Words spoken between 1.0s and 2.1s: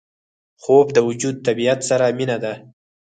وجود طبیعت سره